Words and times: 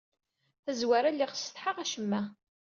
Tazwara 0.63 1.09
lliɣ 1.15 1.31
ssetḥaɣ 1.35 1.77
acemma. 1.83 2.21